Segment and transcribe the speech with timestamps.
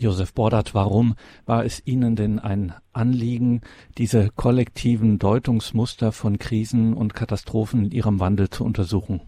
[0.00, 3.62] Josef Bordert, warum war es Ihnen denn ein Anliegen,
[3.98, 9.22] diese kollektiven Deutungsmuster von Krisen und Katastrophen in ihrem Wandel zu untersuchen?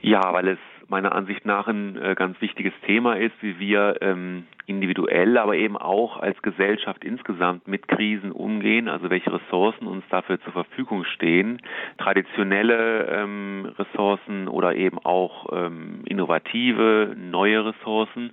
[0.00, 0.58] Ja, weil es
[0.88, 5.76] meiner Ansicht nach ein äh, ganz wichtiges Thema ist, wie wir ähm, individuell, aber eben
[5.76, 11.60] auch als Gesellschaft insgesamt mit Krisen umgehen, also welche Ressourcen uns dafür zur Verfügung stehen,
[11.98, 18.32] traditionelle ähm, Ressourcen oder eben auch ähm, innovative, neue Ressourcen.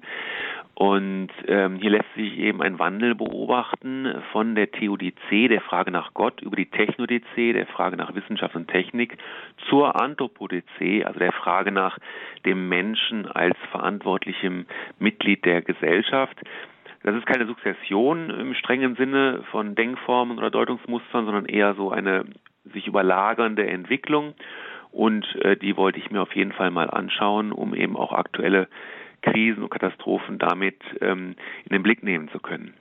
[0.76, 6.16] Und ähm, hier lässt sich eben ein Wandel beobachten von der Theodizee, der Frage nach
[6.16, 9.18] Gott, über die Technodizee, der Frage nach Wissenschaft und Technik,
[9.70, 12.00] zur Anthropodizee, also der Frage nach
[12.46, 14.66] dem Menschen als verantwortlichem
[14.98, 16.42] Mitglied der Gesellschaft.
[17.04, 22.26] Das ist keine Sukzession im strengen Sinne von Denkformen oder Deutungsmustern, sondern eher so eine
[22.74, 24.34] sich überlagernde Entwicklung.
[24.92, 28.68] Und äh, die wollte ich mir auf jeden Fall mal anschauen, um eben auch aktuelle
[29.24, 32.74] Krisen und Katastrophen damit ähm, in den Blick nehmen zu können.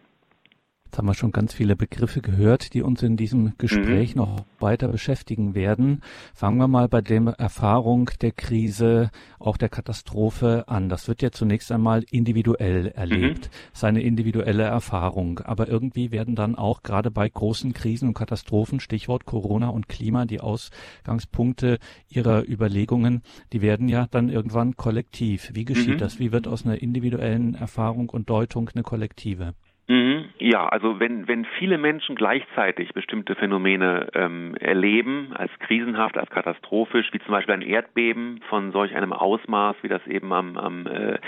[0.92, 4.20] Jetzt haben wir schon ganz viele Begriffe gehört, die uns in diesem Gespräch mhm.
[4.20, 6.02] noch weiter beschäftigen werden.
[6.34, 10.90] Fangen wir mal bei der Erfahrung der Krise, auch der Katastrophe an.
[10.90, 13.56] Das wird ja zunächst einmal individuell erlebt, mhm.
[13.72, 15.38] seine individuelle Erfahrung.
[15.38, 20.26] Aber irgendwie werden dann auch gerade bei großen Krisen und Katastrophen, Stichwort Corona und Klima,
[20.26, 21.78] die Ausgangspunkte
[22.10, 23.22] ihrer Überlegungen,
[23.54, 25.52] die werden ja dann irgendwann kollektiv.
[25.54, 26.00] Wie geschieht mhm.
[26.00, 26.18] das?
[26.18, 29.54] Wie wird aus einer individuellen Erfahrung und Deutung eine kollektive?
[29.92, 30.30] Mhm.
[30.38, 37.12] Ja, also wenn, wenn viele Menschen gleichzeitig bestimmte Phänomene ähm, erleben, als krisenhaft, als katastrophisch,
[37.12, 41.18] wie zum Beispiel ein Erdbeben von solch einem Ausmaß, wie das eben am, am äh,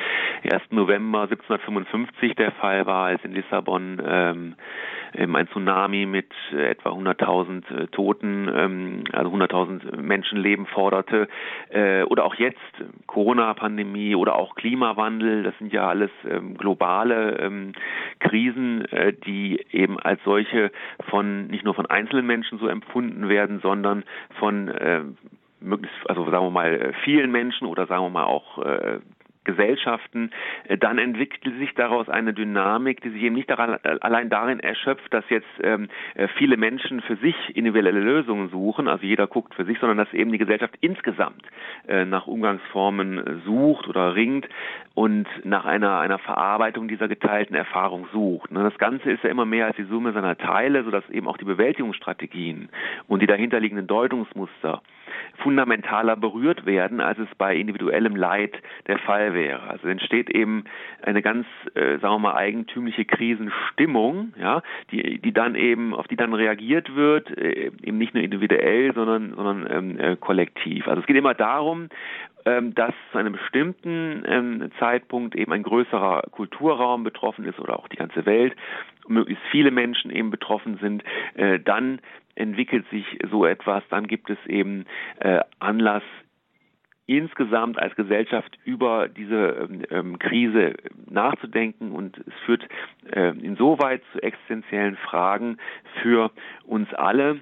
[0.51, 0.63] 1.
[0.71, 4.55] November 1755 der Fall war, als in Lissabon ähm,
[5.17, 11.29] ein Tsunami mit äh, etwa 100.000 äh, Toten, ähm, also 100.000 Menschenleben forderte,
[11.71, 12.59] äh, oder auch jetzt
[13.07, 17.73] Corona-Pandemie oder auch Klimawandel, das sind ja alles ähm, globale ähm,
[18.21, 20.71] Krisen, äh, die eben als solche
[21.09, 24.05] von nicht nur von einzelnen Menschen so empfunden werden, sondern
[24.39, 25.03] von äh,
[25.61, 28.59] möglichst, also sagen wir mal, äh, vielen Menschen oder sagen wir mal auch
[29.45, 30.31] Gesellschaften,
[30.69, 34.61] äh, dann entwickelt sich daraus eine Dynamik, die sich eben nicht daran, äh, allein darin
[34.61, 39.55] erschöpft, dass jetzt ähm, äh, viele Menschen für sich individuelle Lösungen suchen, also jeder guckt
[39.55, 41.43] für sich, sondern dass eben die Gesellschaft insgesamt
[41.87, 44.49] äh, nach Umgangsformen sucht oder ringt
[44.95, 48.51] und nach einer, einer Verarbeitung dieser geteilten Erfahrung sucht.
[48.51, 51.37] Ne, das Ganze ist ja immer mehr als die Summe seiner Teile, sodass eben auch
[51.37, 52.69] die Bewältigungsstrategien
[53.09, 54.83] und die dahinterliegenden Deutungsmuster
[55.39, 58.55] fundamentaler berührt werden, als es bei individuellem Leid
[58.87, 59.63] der Fall wäre.
[59.69, 60.65] Also entsteht eben
[61.03, 66.17] eine ganz, äh, sagen wir mal, eigentümliche Krisenstimmung, ja, die, die dann eben, auf die
[66.17, 70.87] dann reagiert wird, äh, eben nicht nur individuell, sondern, sondern ähm, äh, kollektiv.
[70.89, 71.89] Also es geht immer darum,
[72.47, 77.89] ähm, dass zu einem bestimmten ähm, Zeitpunkt eben ein größerer Kulturraum betroffen ist oder auch
[77.89, 78.55] die ganze Welt,
[79.09, 81.05] möglichst viele Menschen eben betroffen sind,
[81.35, 82.01] äh, dann
[82.35, 84.85] entwickelt sich so etwas, dann gibt es eben
[85.21, 86.03] äh, Anlass,
[87.07, 90.75] insgesamt als Gesellschaft über diese ähm, Krise
[91.11, 92.67] nachzudenken und es führt
[93.13, 95.59] äh, insoweit zu existenziellen Fragen
[96.03, 96.31] für
[96.65, 97.41] uns alle.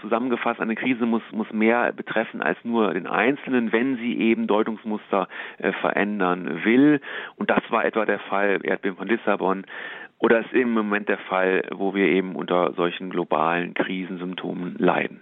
[0.00, 5.28] Zusammengefasst, eine Krise muss, muss mehr betreffen als nur den Einzelnen, wenn sie eben Deutungsmuster
[5.58, 7.00] äh, verändern will.
[7.36, 9.64] Und das war etwa der Fall Erdbeben von Lissabon,
[10.18, 15.20] oder ist im Moment der Fall, wo wir eben unter solchen globalen Krisensymptomen leiden.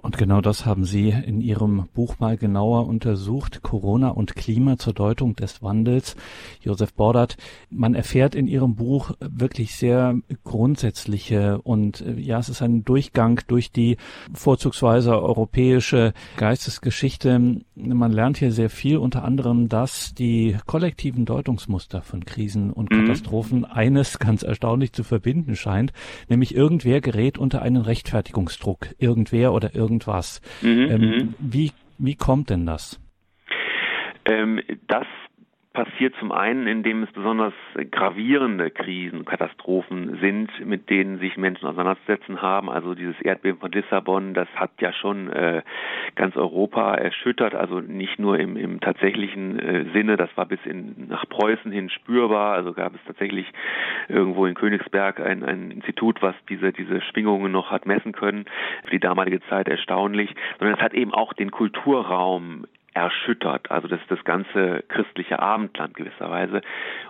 [0.00, 3.62] Und genau das haben Sie in Ihrem Buch mal genauer untersucht.
[3.62, 6.14] Corona und Klima zur Deutung des Wandels.
[6.60, 7.36] Josef Bordert,
[7.68, 13.72] man erfährt in Ihrem Buch wirklich sehr grundsätzliche und ja, es ist ein Durchgang durch
[13.72, 13.96] die
[14.32, 17.60] vorzugsweise europäische Geistesgeschichte.
[17.74, 23.00] Man lernt hier sehr viel, unter anderem, dass die kollektiven Deutungsmuster von Krisen und mhm.
[23.00, 25.92] Katastrophen eines ganz erstaunlich zu verbinden scheint,
[26.28, 28.94] nämlich irgendwer gerät unter einen Rechtfertigungsdruck.
[28.98, 30.40] Irgendwer oder irgendwer irgendwas.
[30.62, 31.34] Mhm, ähm, mhm.
[31.38, 33.00] wie, wie kommt denn das?
[34.26, 35.06] Ähm, das
[35.84, 37.52] passiert zum einen, indem es besonders
[37.92, 42.68] gravierende Krisen, Katastrophen sind, mit denen sich Menschen auseinanderzusetzen haben.
[42.68, 45.62] Also dieses Erdbeben von Lissabon, das hat ja schon äh,
[46.16, 51.06] ganz Europa erschüttert, also nicht nur im, im tatsächlichen äh, Sinne, das war bis in,
[51.10, 53.46] nach Preußen hin spürbar, also gab es tatsächlich
[54.08, 58.46] irgendwo in Königsberg ein, ein Institut, was diese, diese Schwingungen noch hat messen können,
[58.82, 63.70] für die damalige Zeit erstaunlich, sondern es hat eben auch den Kulturraum erschüttert.
[63.70, 66.62] Also das ist das ganze christliche Abendland gewisserweise.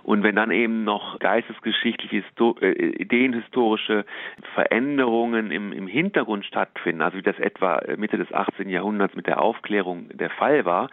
[0.03, 2.23] Und wenn dann eben noch geistesgeschichtliche,
[2.61, 4.05] äh, ideenhistorische
[4.53, 8.69] Veränderungen im, im Hintergrund stattfinden, also wie das etwa Mitte des 18.
[8.69, 10.89] Jahrhunderts mit der Aufklärung der Fall war,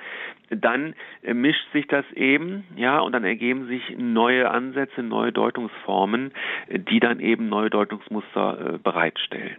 [0.51, 6.33] dann mischt sich das eben, ja, und dann ergeben sich neue Ansätze, neue Deutungsformen,
[6.71, 9.57] die dann eben neue Deutungsmuster äh, bereitstellen.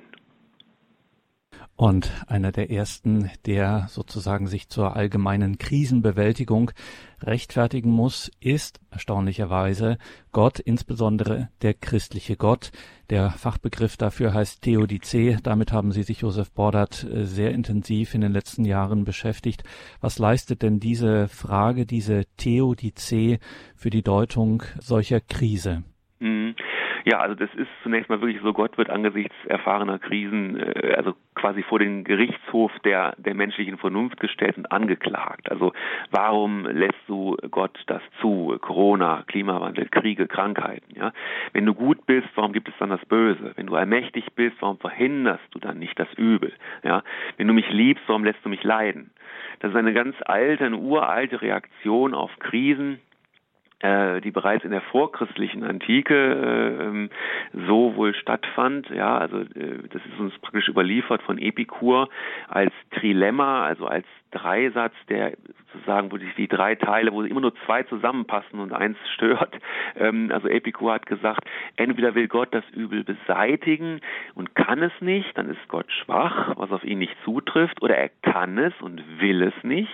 [1.78, 6.72] Und einer der ersten, der sozusagen sich zur allgemeinen Krisenbewältigung
[7.22, 10.00] rechtfertigen muss, ist erstaunlicherweise
[10.32, 12.72] Gott, insbesondere der christliche Gott.
[13.12, 15.38] Der Fachbegriff dafür heißt Theodizee.
[15.44, 19.64] Damit haben Sie sich, Josef Bordert, sehr intensiv in den letzten Jahren beschäftigt.
[20.02, 23.38] Was leistet denn diese Frage, diese Theodizee
[23.76, 25.84] für die Deutung solcher Krise?
[26.20, 26.56] Mhm.
[27.08, 31.14] Ja, also das ist zunächst mal wirklich so, Gott wird angesichts erfahrener Krisen, äh, also
[31.36, 35.50] quasi vor den Gerichtshof der, der menschlichen Vernunft gestellt und angeklagt.
[35.50, 35.72] Also
[36.12, 38.58] warum lässt du Gott das zu?
[38.60, 41.14] Corona, Klimawandel, Kriege, Krankheiten, ja?
[41.54, 43.54] Wenn du gut bist, warum gibt es dann das Böse?
[43.56, 46.52] Wenn du allmächtig bist, warum verhinderst du dann nicht das Übel?
[46.84, 47.04] Ja?
[47.38, 49.12] Wenn du mich liebst, warum lässt du mich leiden?
[49.62, 53.00] Das ist eine ganz alte, eine uralte Reaktion auf Krisen,
[53.84, 57.10] die bereits in der vorchristlichen Antike äh, ähm,
[57.68, 58.90] so wohl stattfand.
[58.90, 62.10] Ja, also äh, das ist uns praktisch überliefert von Epikur
[62.48, 65.38] als Trilemma, also als Dreisatz, der
[65.72, 69.56] sozusagen, wo sich die drei Teile, wo immer nur zwei zusammenpassen und eins stört.
[70.00, 74.00] Ähm, also Epikur hat gesagt, entweder will Gott das Übel beseitigen
[74.36, 78.10] und kann es nicht, dann ist Gott schwach, was auf ihn nicht zutrifft, oder er
[78.22, 79.90] kann es und will es nicht,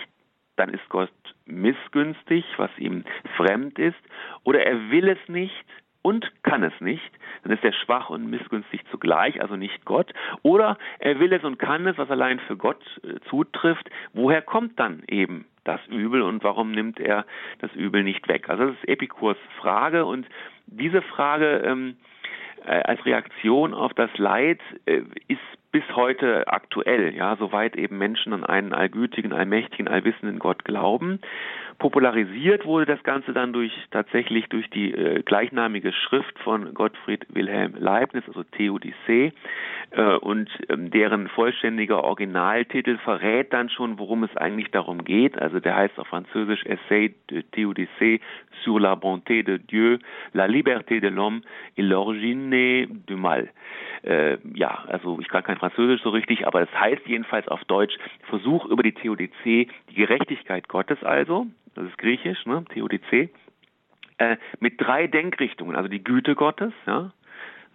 [0.56, 1.12] dann ist Gott
[1.46, 3.04] missgünstig, was ihm
[3.36, 4.00] fremd ist,
[4.44, 5.66] oder er will es nicht
[6.04, 7.12] und kann es nicht,
[7.44, 10.14] dann ist er schwach und missgünstig zugleich, also nicht Gott,
[10.44, 14.80] oder er will es und kann es, was allein für Gott äh, zutrifft, woher kommt
[14.80, 17.26] dann eben das Übel und warum nimmt er
[17.60, 18.50] das Übel nicht weg?
[18.50, 20.28] Also das ist Epikurs Frage und
[20.68, 21.96] diese Frage ähm,
[22.66, 25.40] äh, als Reaktion auf das Leid äh, ist
[25.74, 31.20] bis heute aktuell, ja, soweit eben Menschen an einen allgütigen, allmächtigen, allwissenden Gott glauben.
[31.80, 37.74] Popularisiert wurde das Ganze dann durch tatsächlich durch die äh, gleichnamige Schrift von Gottfried Wilhelm
[37.76, 39.34] Leibniz, also Theodicee,
[39.90, 45.42] äh, und ähm, deren vollständiger Originaltitel verrät dann schon, worum es eigentlich darum geht.
[45.42, 48.22] Also der heißt auf Französisch Essai de Théodicée
[48.64, 49.98] sur la bonté de Dieu,
[50.34, 51.42] la liberté de l'homme
[51.76, 53.50] et l'origine du mal.
[54.04, 57.98] Äh, ja, also ich kann kein Französisch so richtig, aber das heißt jedenfalls auf Deutsch
[58.30, 63.30] Versuch über die Theodizee, die Gerechtigkeit Gottes also, das ist griechisch, ne, Theodizee,
[64.18, 67.14] äh, mit drei Denkrichtungen, also die Güte Gottes, ja,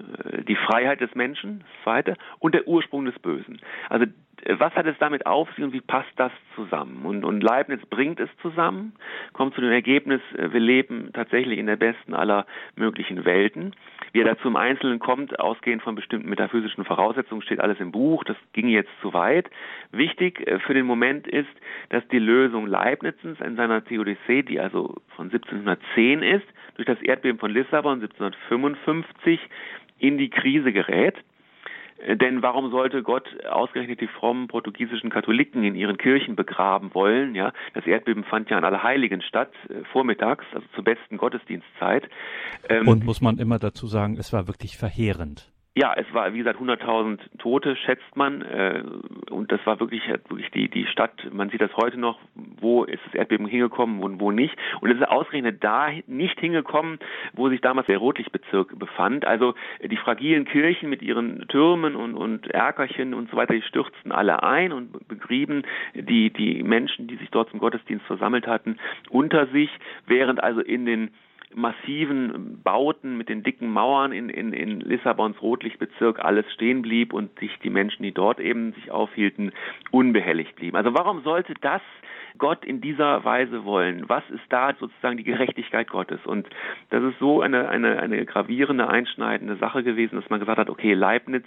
[0.00, 3.58] äh, die Freiheit des Menschen, das zweite, und der Ursprung des Bösen.
[3.88, 4.04] Also
[4.46, 7.04] was hat es damit auf sich und wie passt das zusammen?
[7.04, 8.92] Und, und Leibniz bringt es zusammen,
[9.32, 12.46] kommt zu dem Ergebnis, äh, wir leben tatsächlich in der besten aller
[12.76, 13.74] möglichen Welten.
[14.12, 18.24] Wie er dazu im Einzelnen kommt, ausgehend von bestimmten metaphysischen Voraussetzungen, steht alles im Buch.
[18.24, 19.50] Das ging jetzt zu weit.
[19.92, 21.48] Wichtig äh, für den Moment ist,
[21.90, 26.46] dass die Lösung Leibnizens in seiner Theodicee, die also von 1710 ist,
[26.76, 29.40] durch das Erdbeben von Lissabon 1755
[29.98, 31.16] in die Krise gerät.
[32.06, 37.34] Denn warum sollte Gott ausgerechnet die frommen portugiesischen Katholiken in ihren Kirchen begraben wollen?
[37.34, 42.08] Ja, das Erdbeben fand ja an Allerheiligen statt, äh, vormittags, also zur besten Gottesdienstzeit.
[42.68, 45.50] Ähm, Und muss man immer dazu sagen, es war wirklich verheerend.
[45.78, 48.42] Ja, es war, wie gesagt, 100.000 Tote, schätzt man.
[48.42, 48.82] Äh,
[49.30, 52.98] und das war wirklich, wirklich die, die Stadt, man sieht das heute noch, wo ist
[53.06, 54.56] das Erdbeben hingekommen und wo nicht.
[54.80, 56.98] Und es ist ausgerechnet da nicht hingekommen,
[57.32, 59.24] wo sich damals der Rotlichtbezirk befand.
[59.24, 64.10] Also die fragilen Kirchen mit ihren Türmen und, und Erkerchen und so weiter, die stürzten
[64.10, 65.62] alle ein und begrieben
[65.94, 68.78] die, die Menschen, die sich dort zum Gottesdienst versammelt hatten,
[69.10, 69.70] unter sich,
[70.08, 71.10] während also in den
[71.54, 77.38] massiven Bauten mit den dicken Mauern in, in, in Lissabons Rotlichtbezirk alles stehen blieb und
[77.38, 79.52] sich die Menschen, die dort eben sich aufhielten,
[79.90, 80.76] unbehelligt blieben.
[80.76, 81.80] Also warum sollte das
[82.36, 84.08] Gott in dieser Weise wollen?
[84.08, 86.20] Was ist da sozusagen die Gerechtigkeit Gottes?
[86.24, 86.48] Und
[86.90, 90.94] das ist so eine, eine, eine gravierende, einschneidende Sache gewesen, dass man gesagt hat, okay,
[90.94, 91.44] Leibniz,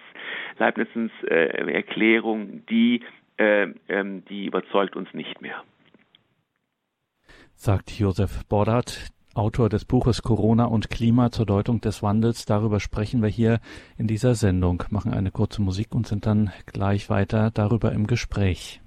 [0.58, 3.02] Leibnizens äh, Erklärung, die,
[3.38, 5.64] äh, ähm, die überzeugt uns nicht mehr.
[7.56, 12.46] Sagt Josef Bordert, Autor des Buches Corona und Klima zur Deutung des Wandels.
[12.46, 13.60] Darüber sprechen wir hier
[13.98, 18.82] in dieser Sendung, machen eine kurze Musik und sind dann gleich weiter darüber im Gespräch.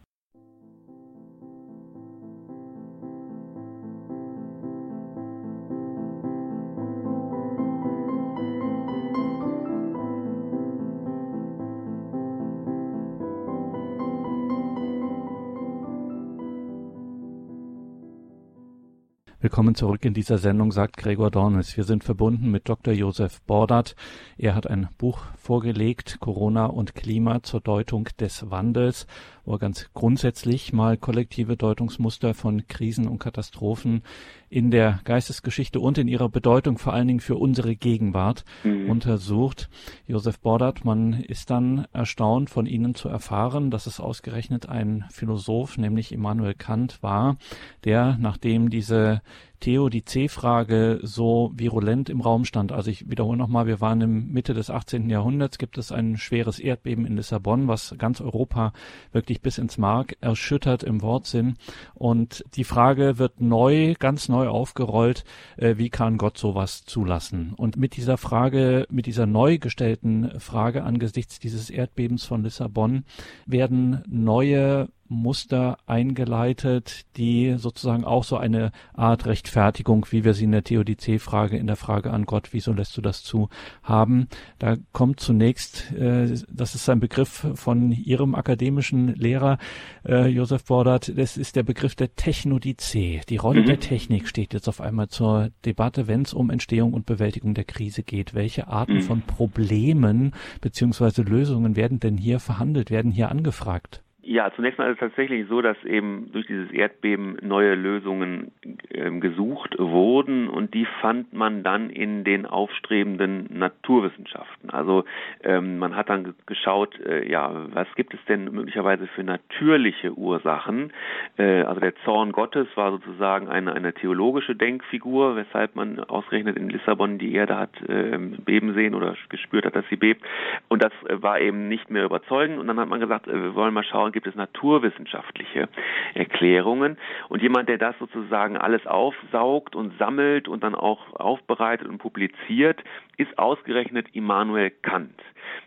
[19.44, 21.76] Willkommen zurück in dieser Sendung, sagt Gregor Dornis.
[21.76, 22.94] Wir sind verbunden mit Dr.
[22.94, 23.94] Josef Bordert.
[24.38, 29.06] Er hat ein Buch vorgelegt, Corona und Klima zur Deutung des Wandels,
[29.44, 34.02] wo er ganz grundsätzlich mal kollektive Deutungsmuster von Krisen und Katastrophen
[34.48, 38.88] in der Geistesgeschichte und in ihrer Bedeutung vor allen Dingen für unsere Gegenwart mhm.
[38.90, 39.68] untersucht.
[40.06, 45.76] Josef Bordert, man ist dann erstaunt von Ihnen zu erfahren, dass es ausgerechnet ein Philosoph,
[45.76, 47.36] nämlich Immanuel Kant war,
[47.84, 49.22] der, nachdem diese
[49.64, 52.70] Theodizee-Frage so virulent im Raum stand.
[52.70, 55.08] Also ich wiederhole nochmal, wir waren im Mitte des 18.
[55.08, 58.74] Jahrhunderts, gibt es ein schweres Erdbeben in Lissabon, was ganz Europa
[59.12, 61.54] wirklich bis ins Mark erschüttert im Wortsinn.
[61.94, 65.24] Und die Frage wird neu, ganz neu aufgerollt,
[65.56, 67.54] äh, wie kann Gott sowas zulassen?
[67.56, 73.04] Und mit dieser Frage, mit dieser neu gestellten Frage angesichts dieses Erdbebens von Lissabon
[73.46, 80.52] werden neue Muster eingeleitet, die sozusagen auch so eine Art Rechtfertigung, wie wir sie in
[80.52, 83.48] der Theodizee-Frage, in der Frage an Gott, wieso lässt du das zu,
[83.82, 84.28] haben.
[84.58, 89.58] Da kommt zunächst, äh, das ist ein Begriff von Ihrem akademischen Lehrer,
[90.06, 93.20] äh, Josef Bordert, das ist der Begriff der Technodizee.
[93.28, 93.66] Die Rolle mhm.
[93.66, 97.64] der Technik steht jetzt auf einmal zur Debatte, wenn es um Entstehung und Bewältigung der
[97.64, 98.34] Krise geht.
[98.34, 99.02] Welche Arten mhm.
[99.02, 104.02] von Problemen beziehungsweise Lösungen werden denn hier verhandelt, werden hier angefragt?
[104.26, 108.52] Ja, zunächst mal ist es tatsächlich so, dass eben durch dieses Erdbeben neue Lösungen
[108.88, 114.70] äh, gesucht wurden und die fand man dann in den aufstrebenden Naturwissenschaften.
[114.70, 115.04] Also
[115.42, 120.92] ähm, man hat dann geschaut, äh, ja, was gibt es denn möglicherweise für natürliche Ursachen?
[121.36, 126.70] Äh, also der Zorn Gottes war sozusagen eine, eine theologische Denkfigur, weshalb man ausgerechnet in
[126.70, 130.24] Lissabon die Erde hat äh, beben sehen oder gespürt hat, dass sie bebt.
[130.68, 132.58] Und das äh, war eben nicht mehr überzeugend.
[132.58, 135.68] Und dann hat man gesagt, äh, wir wollen mal schauen, gibt es naturwissenschaftliche
[136.14, 136.96] Erklärungen.
[137.28, 142.82] Und jemand, der das sozusagen alles aufsaugt und sammelt und dann auch aufbereitet und publiziert,
[143.18, 145.20] ist ausgerechnet Immanuel Kant,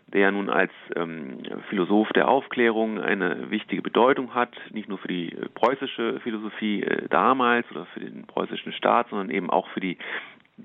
[0.08, 5.36] der nun als ähm, Philosoph der Aufklärung eine wichtige Bedeutung hat, nicht nur für die
[5.54, 9.98] preußische Philosophie äh, damals oder für den preußischen Staat, sondern eben auch für die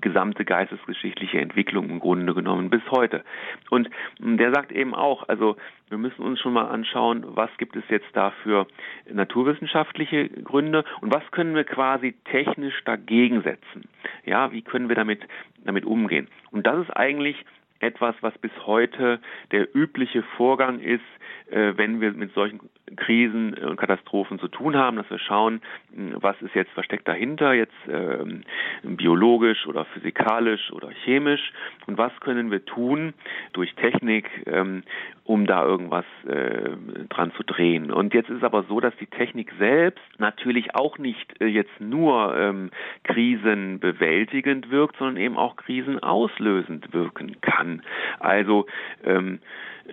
[0.00, 3.24] gesamte geistesgeschichtliche Entwicklung im Grunde genommen bis heute.
[3.70, 5.56] Und der sagt eben auch, also
[5.88, 8.66] wir müssen uns schon mal anschauen, was gibt es jetzt da für
[9.10, 13.88] naturwissenschaftliche Gründe und was können wir quasi technisch dagegen setzen.
[14.24, 15.20] Ja, wie können wir damit,
[15.64, 16.28] damit umgehen?
[16.50, 17.44] Und das ist eigentlich
[17.80, 19.20] etwas, was bis heute
[19.52, 21.02] der übliche Vorgang ist,
[21.50, 22.60] äh, wenn wir mit solchen
[22.96, 27.72] Krisen und Katastrophen zu tun haben, dass wir schauen, was ist jetzt versteckt dahinter, jetzt
[27.88, 28.42] ähm,
[28.82, 31.52] biologisch oder physikalisch oder chemisch
[31.86, 33.14] und was können wir tun
[33.52, 34.82] durch Technik, ähm,
[35.24, 36.70] um da irgendwas äh,
[37.08, 37.90] dran zu drehen.
[37.90, 41.80] Und jetzt ist es aber so, dass die Technik selbst natürlich auch nicht äh, jetzt
[41.80, 42.70] nur ähm,
[43.04, 47.82] krisenbewältigend wirkt, sondern eben auch krisenauslösend wirken kann.
[48.20, 48.66] Also
[49.04, 49.40] ähm,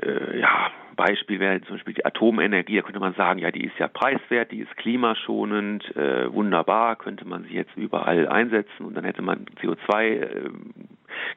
[0.02, 0.72] äh, ja,
[1.02, 2.76] Beispiel wäre zum Beispiel die Atomenergie.
[2.76, 7.28] Da könnte man sagen, ja, die ist ja preiswert, die ist klimaschonend, äh, wunderbar, könnte
[7.28, 10.50] man sie jetzt überall einsetzen und dann hätte man CO2 äh,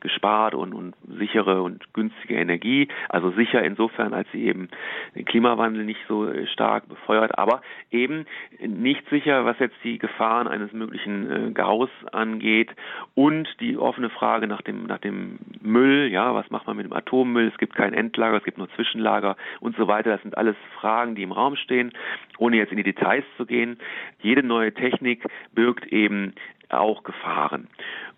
[0.00, 2.88] gespart und, und sichere und günstige Energie.
[3.08, 4.68] Also sicher insofern, als sie eben
[5.14, 8.26] den Klimawandel nicht so äh, stark befeuert, aber eben
[8.60, 12.70] nicht sicher, was jetzt die Gefahren eines möglichen äh, Gaus angeht
[13.14, 16.92] und die offene Frage nach dem, nach dem Müll, ja, was macht man mit dem
[16.92, 17.48] Atommüll?
[17.48, 20.10] Es gibt kein Endlager, es gibt nur Zwischenlager und so weiter.
[20.10, 21.92] Das sind alles Fragen, die im Raum stehen,
[22.38, 23.78] ohne jetzt in die Details zu gehen.
[24.20, 26.34] Jede neue Technik birgt eben
[26.68, 27.68] auch Gefahren.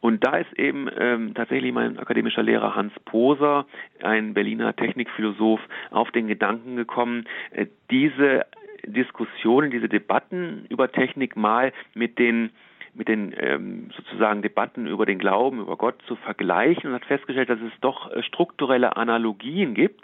[0.00, 3.66] Und da ist eben ähm, tatsächlich mein akademischer Lehrer Hans Poser,
[4.02, 8.46] ein Berliner Technikphilosoph, auf den Gedanken gekommen, äh, diese
[8.84, 12.50] Diskussionen, diese Debatten über Technik mal mit den
[12.96, 17.50] mit den ähm, sozusagen Debatten über den Glauben, über Gott zu vergleichen und hat festgestellt,
[17.50, 20.02] dass es doch äh, strukturelle Analogien gibt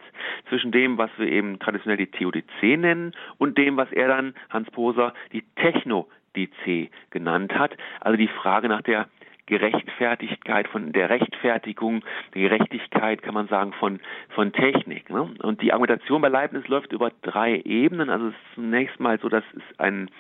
[0.49, 4.71] zwischen dem, was wir eben traditionell die Theodizee nennen und dem, was er dann, Hans
[4.71, 7.77] Poser, die Techno DC genannt hat.
[8.01, 9.09] Also die Frage nach der
[9.53, 12.03] Gerechtfertigkeit, von der Rechtfertigung,
[12.35, 15.11] der Gerechtigkeit, kann man sagen, von, von Technik.
[15.11, 15.29] Ne?
[15.43, 18.09] Und die Argumentation bei Leibniz läuft über drei Ebenen.
[18.09, 20.11] Also es ist zunächst mal so, dass es ein,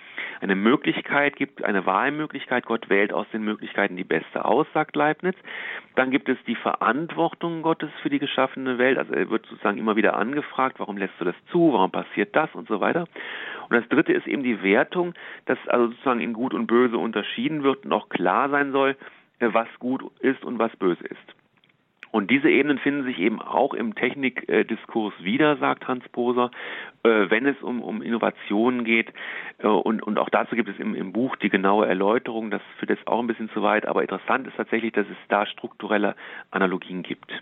[0.42, 2.66] eine Möglichkeit gibt, eine Wahlmöglichkeit.
[2.66, 5.36] Gott wählt aus den Möglichkeiten die beste aus, sagt Leibniz.
[5.94, 8.98] Dann gibt es die Verantwortung Gottes für die geschaffene Welt.
[8.98, 12.54] Also er wird sozusagen immer wieder angefragt, warum lässt du das zu, warum passiert das
[12.54, 13.06] und so weiter.
[13.68, 15.14] Und das dritte ist eben die Wertung,
[15.46, 18.96] dass also sozusagen in Gut und Böse unterschieden wird und auch klar sein soll,
[19.54, 21.34] was gut ist und was böse ist.
[22.12, 26.50] Und diese Ebenen finden sich eben auch im Technikdiskurs wieder, sagt Hans Poser,
[27.04, 29.10] äh, wenn es um, um Innovationen geht.
[29.58, 32.50] Äh, und, und auch dazu gibt es im, im Buch die genaue Erläuterung.
[32.50, 33.86] Das führt jetzt auch ein bisschen zu weit.
[33.86, 36.14] Aber interessant ist tatsächlich, dass es da strukturelle
[36.50, 37.32] Analogien gibt.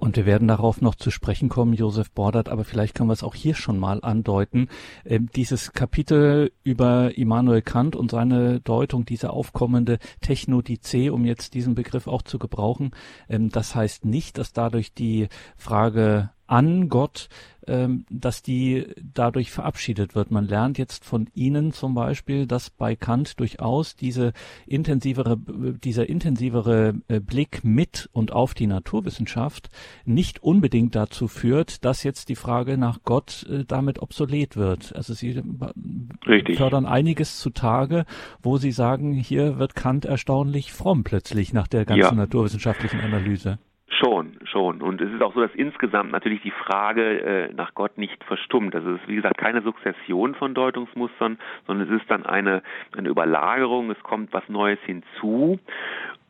[0.00, 3.24] Und wir werden darauf noch zu sprechen kommen, Josef Bordert, aber vielleicht können wir es
[3.24, 4.68] auch hier schon mal andeuten.
[5.04, 11.74] Ähm, dieses Kapitel über Immanuel Kant und seine Deutung, diese aufkommende Technodice, um jetzt diesen
[11.74, 12.92] Begriff auch zu gebrauchen,
[13.28, 15.26] ähm, das heißt nicht, dass dadurch die
[15.56, 17.28] Frage an Gott,
[17.68, 20.30] ähm, dass die dadurch verabschiedet wird.
[20.30, 24.32] Man lernt jetzt von Ihnen zum Beispiel, dass bei Kant durchaus diese
[24.66, 29.68] intensivere, dieser intensivere äh, Blick mit und auf die Naturwissenschaft
[30.06, 34.96] nicht unbedingt dazu führt, dass jetzt die Frage nach Gott äh, damit obsolet wird.
[34.96, 35.42] Also Sie äh,
[36.26, 36.56] Richtig.
[36.56, 38.06] fördern einiges zutage,
[38.42, 42.12] wo Sie sagen, hier wird Kant erstaunlich fromm plötzlich nach der ganzen ja.
[42.14, 43.58] naturwissenschaftlichen Analyse.
[43.90, 44.82] Schon, schon.
[44.82, 48.74] Und es ist auch so, dass insgesamt natürlich die Frage äh, nach Gott nicht verstummt.
[48.74, 52.62] Also es ist, wie gesagt, keine Sukzession von Deutungsmustern, sondern es ist dann eine,
[52.96, 55.58] eine Überlagerung, es kommt was Neues hinzu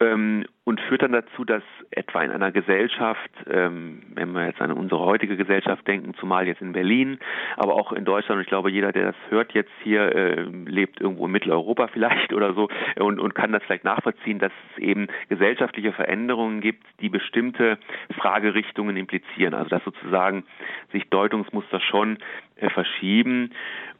[0.00, 4.72] ähm, und führt dann dazu, dass etwa in einer Gesellschaft, ähm, wenn wir jetzt an
[4.72, 7.18] unsere heutige Gesellschaft denken, zumal jetzt in Berlin,
[7.56, 11.00] aber auch in Deutschland, und ich glaube, jeder, der das hört jetzt hier, äh, lebt
[11.00, 15.08] irgendwo in Mitteleuropa vielleicht oder so und, und kann das vielleicht nachvollziehen, dass es eben
[15.28, 17.78] gesellschaftliche Veränderungen gibt, die bestimmte
[18.18, 19.54] Fragerichtungen implizieren.
[19.54, 20.44] Also dass sozusagen
[20.92, 22.18] sich Deutungsmuster schon
[22.56, 23.50] äh, verschieben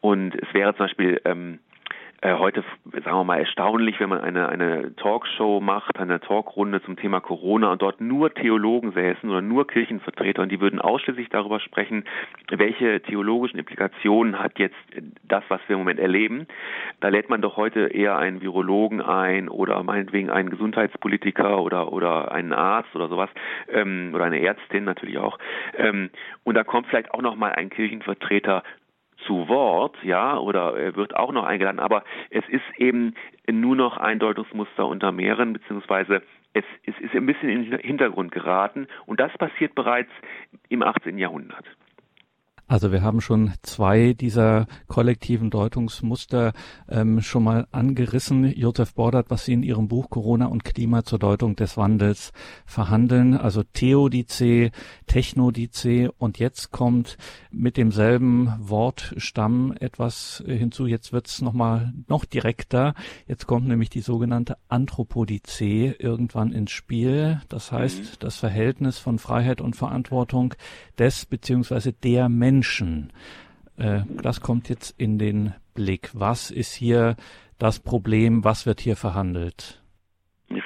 [0.00, 1.61] und es wäre zum Beispiel ähm,
[2.21, 6.97] äh, heute, sagen wir mal, erstaunlich, wenn man eine, eine Talkshow macht, eine Talkrunde zum
[6.97, 11.61] Thema Corona und dort nur Theologen säßen oder nur Kirchenvertreter und die würden ausschließlich darüber
[11.61, 12.05] sprechen,
[12.51, 14.77] welche theologischen Implikationen hat jetzt
[15.23, 16.49] das, was wir im Moment erleben.
[17.01, 22.33] Da lädt man doch heute eher einen Virologen ein oder meinetwegen einen Gesundheitspolitiker oder, oder
[22.33, 23.31] einen Arzt oder sowas
[23.69, 25.39] ähm, oder eine Ärztin natürlich auch.
[25.77, 26.11] Ähm,
[26.43, 28.65] und da kommt vielleicht auch noch mal ein Kirchenvertreter
[29.27, 33.15] zu Wort, ja, oder er wird auch noch eingeladen, aber es ist eben
[33.51, 36.23] nur noch ein Deutungsmuster unter mehreren, beziehungsweise
[36.55, 40.11] es, es ist ein bisschen in den Hintergrund geraten und das passiert bereits
[40.69, 41.19] im 18.
[41.19, 41.65] Jahrhundert.
[42.69, 46.53] Also wir haben schon zwei dieser kollektiven Deutungsmuster
[46.87, 48.45] ähm, schon mal angerissen.
[48.45, 52.31] Josef Bordert, was Sie in Ihrem Buch Corona und Klima zur Deutung des Wandels
[52.67, 53.39] verhandeln.
[53.39, 54.71] Also Theodice,
[55.07, 57.17] Technodice und jetzt kommt
[57.50, 60.87] mit demselben Wortstamm etwas hinzu.
[60.87, 62.93] Jetzt wird's noch mal noch direkter.
[63.26, 67.41] Jetzt kommt nämlich die sogenannte Anthropodice irgendwann ins Spiel.
[67.49, 68.17] Das heißt, mhm.
[68.19, 70.52] das Verhältnis von Freiheit und Verantwortung
[70.99, 73.12] des beziehungsweise der Menschen Menschen.
[73.76, 76.10] Äh, das kommt jetzt in den Blick.
[76.14, 77.14] Was ist hier
[77.58, 78.42] das Problem?
[78.44, 79.80] Was wird hier verhandelt?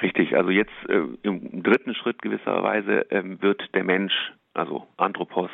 [0.01, 4.13] Richtig, also jetzt äh, im dritten Schritt gewisserweise äh, wird der Mensch
[4.55, 5.49] also Anthropos,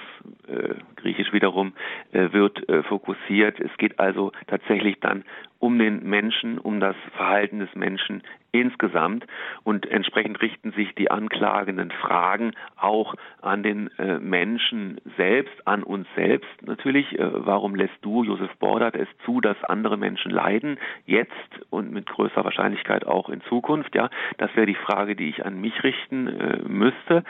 [0.48, 1.74] äh, griechisch wiederum,
[2.12, 3.58] äh, wird äh, fokussiert.
[3.60, 5.24] Es geht also tatsächlich dann
[5.60, 9.26] um den Menschen, um das Verhalten des Menschen insgesamt
[9.64, 16.08] und entsprechend richten sich die anklagenden Fragen auch an den äh, Menschen selbst, an uns
[16.16, 17.20] selbst natürlich.
[17.20, 21.32] Äh, warum lässt du, Josef Bordert, es zu, dass andere Menschen leiden, jetzt
[21.70, 23.94] und mit größerer Wahrscheinlichkeit auch in Zukunft?
[23.96, 27.24] Ja, das wäre die Frage, die ich an mich richten äh, müsste.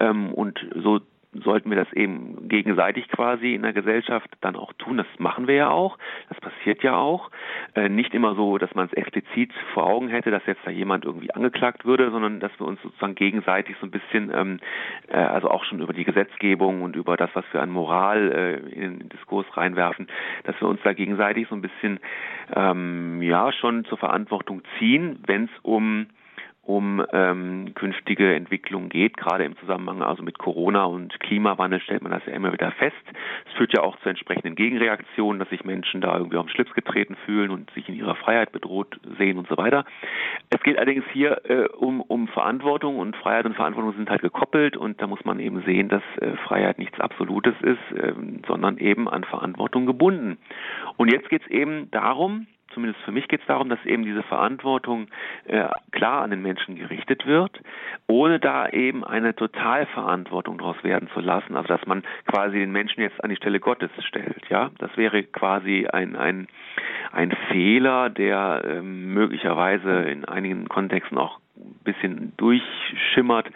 [0.00, 1.00] Ähm, und so
[1.42, 4.96] sollten wir das eben gegenseitig quasi in der Gesellschaft dann auch tun.
[4.96, 5.98] Das machen wir ja auch.
[6.28, 7.30] Das passiert ja auch.
[7.74, 11.04] Äh, nicht immer so, dass man es explizit vor Augen hätte, dass jetzt da jemand
[11.04, 14.60] irgendwie angeklagt würde, sondern dass wir uns sozusagen gegenseitig so ein bisschen, ähm,
[15.08, 18.74] äh, also auch schon über die Gesetzgebung und über das, was wir an Moral äh,
[18.74, 20.06] in den Diskurs reinwerfen,
[20.44, 22.00] dass wir uns da gegenseitig so ein bisschen,
[22.54, 26.06] ähm, ja, schon zur Verantwortung ziehen, wenn es um
[26.64, 29.16] um ähm, künftige Entwicklungen geht.
[29.16, 32.96] Gerade im Zusammenhang also mit Corona und Klimawandel stellt man das ja immer wieder fest.
[33.46, 36.72] Es führt ja auch zu entsprechenden Gegenreaktionen, dass sich Menschen da irgendwie auf den Schlips
[36.72, 39.84] getreten fühlen und sich in ihrer Freiheit bedroht sehen und so weiter.
[40.50, 44.76] Es geht allerdings hier äh, um, um Verantwortung und Freiheit und Verantwortung sind halt gekoppelt
[44.76, 48.14] und da muss man eben sehen, dass äh, Freiheit nichts Absolutes ist, äh,
[48.46, 50.38] sondern eben an Verantwortung gebunden.
[50.96, 54.22] Und jetzt geht es eben darum, zumindest für mich geht es darum, dass eben diese
[54.24, 55.08] Verantwortung
[55.46, 57.60] äh, klar an den Menschen gerichtet wird,
[58.06, 63.00] ohne da eben eine Totalverantwortung daraus werden zu lassen, also dass man quasi den Menschen
[63.00, 64.48] jetzt an die Stelle Gottes stellt.
[64.48, 66.48] Ja, das wäre quasi ein ein
[67.12, 73.48] ein Fehler, der äh, möglicherweise in einigen Kontexten auch ein bisschen durchschimmert,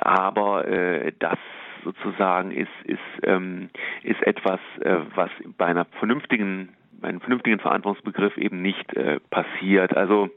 [0.00, 1.38] aber äh, das
[1.84, 3.70] sozusagen ist ist ähm,
[4.02, 6.70] ist etwas, äh, was bei einer vernünftigen
[7.04, 9.96] einen vernünftigen Verantwortungsbegriff eben nicht äh, passiert.
[9.96, 10.30] Also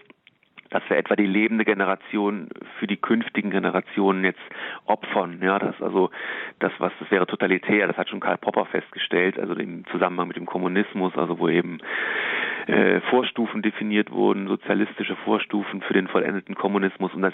[0.72, 2.50] dass wir etwa die lebende Generation
[2.80, 4.42] für die künftigen Generationen jetzt
[4.86, 5.40] opfern.
[5.42, 6.10] Ja, das also
[6.60, 7.88] das was das wäre totalitär.
[7.88, 11.80] Das hat schon Karl Popper festgestellt, also im Zusammenhang mit dem Kommunismus, also wo eben
[12.68, 17.34] äh, Vorstufen definiert wurden, sozialistische Vorstufen für den vollendeten Kommunismus und das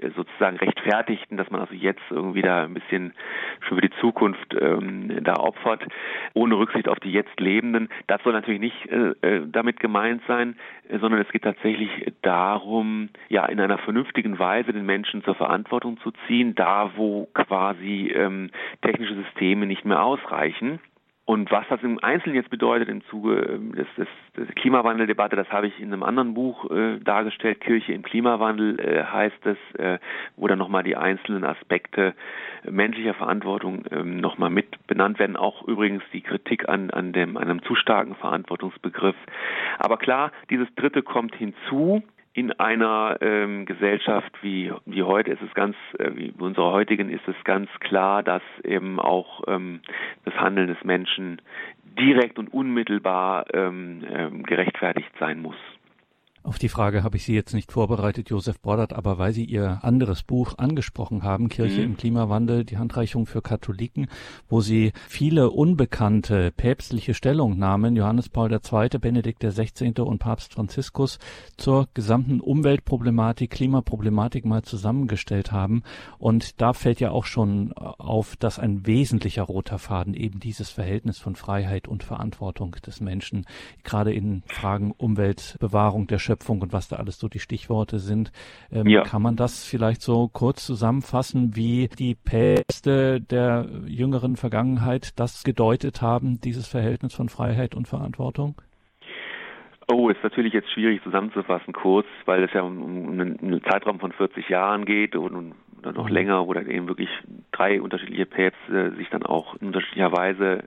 [0.00, 3.14] äh, sozusagen rechtfertigten, dass man also jetzt irgendwie da ein bisschen
[3.60, 5.86] schon für die Zukunft ähm, da opfert,
[6.34, 7.88] ohne Rücksicht auf die jetzt Lebenden.
[8.06, 10.56] Das soll natürlich nicht äh, äh damit gemeint sein,
[10.88, 15.98] äh, sondern es geht tatsächlich darum, ja, in einer vernünftigen Weise den Menschen zur Verantwortung
[16.00, 18.50] zu ziehen, da wo quasi ähm,
[18.82, 20.80] technische Systeme nicht mehr ausreichen.
[21.26, 25.50] Und was das im Einzelnen jetzt bedeutet im Zuge ähm, des, des, des Klimawandeldebatte, das
[25.50, 27.60] habe ich in einem anderen Buch äh, dargestellt.
[27.60, 29.98] Kirche im Klimawandel äh, heißt es, äh,
[30.36, 32.14] wo dann nochmal die einzelnen Aspekte
[32.62, 35.36] menschlicher Verantwortung ähm, nochmal mit benannt werden.
[35.36, 39.16] Auch übrigens die Kritik an, an dem, einem zu starken Verantwortungsbegriff.
[39.80, 42.04] Aber klar, dieses Dritte kommt hinzu
[42.36, 47.26] in einer ähm, Gesellschaft wie, wie heute ist es ganz, äh, wie unserer heutigen ist
[47.26, 49.80] es ganz klar, dass eben auch ähm,
[50.26, 51.40] das Handeln des Menschen
[51.98, 55.56] direkt und unmittelbar ähm, ähm, gerechtfertigt sein muss.
[56.46, 59.80] Auf die Frage habe ich Sie jetzt nicht vorbereitet, Josef Bordert, aber weil Sie Ihr
[59.82, 61.86] anderes Buch angesprochen haben, Kirche mhm.
[61.86, 64.06] im Klimawandel, die Handreichung für Katholiken,
[64.48, 69.92] wo Sie viele unbekannte päpstliche Stellungnahmen, Johannes Paul II., Benedikt XVI.
[70.02, 71.18] und Papst Franziskus,
[71.56, 75.82] zur gesamten Umweltproblematik, Klimaproblematik mal zusammengestellt haben.
[76.16, 81.18] Und da fällt ja auch schon auf, dass ein wesentlicher roter Faden eben dieses Verhältnis
[81.18, 83.46] von Freiheit und Verantwortung des Menschen,
[83.82, 88.30] gerade in Fragen Umweltbewahrung der Schöpfung, Schöpfung und was da alles so die Stichworte sind.
[88.70, 89.02] Ähm, ja.
[89.02, 96.02] Kann man das vielleicht so kurz zusammenfassen, wie die Päpste der jüngeren Vergangenheit das gedeutet
[96.02, 98.54] haben, dieses Verhältnis von Freiheit und Verantwortung?
[99.88, 104.12] Oh, ist natürlich jetzt schwierig zusammenzufassen kurz, weil es ja um, um einen Zeitraum von
[104.12, 106.14] 40 Jahren geht und, oder noch mhm.
[106.14, 107.08] länger, wo dann eben wirklich
[107.52, 110.64] drei unterschiedliche Päpste sich dann auch in unterschiedlicher Weise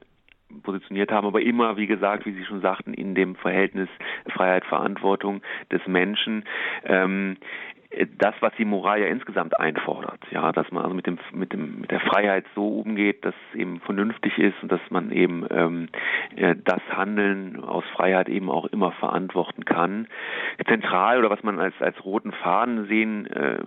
[0.70, 3.90] positioniert haben, aber immer, wie gesagt, wie Sie schon sagten, in dem Verhältnis
[4.32, 6.46] Freiheit, Verantwortung des Menschen.
[6.86, 7.38] Ähm,
[8.20, 11.82] das, was die Moral ja insgesamt einfordert, ja, dass man also mit dem mit dem
[11.82, 15.90] mit der Freiheit so umgeht, dass es eben vernünftig ist und dass man eben ähm,
[16.36, 20.08] äh, das Handeln aus Freiheit eben auch immer verantworten kann.
[20.68, 23.64] Zentral oder was man als als roten Faden sehen äh,